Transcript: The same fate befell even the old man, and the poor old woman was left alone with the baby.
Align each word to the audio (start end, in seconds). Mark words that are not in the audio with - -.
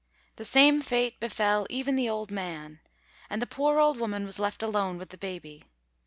The 0.37 0.45
same 0.45 0.81
fate 0.81 1.19
befell 1.19 1.67
even 1.69 1.95
the 1.95 2.09
old 2.09 2.31
man, 2.31 2.79
and 3.29 3.39
the 3.39 3.45
poor 3.45 3.77
old 3.77 3.99
woman 3.99 4.25
was 4.25 4.39
left 4.39 4.63
alone 4.63 4.97
with 4.97 5.09
the 5.09 5.15
baby. 5.17 5.63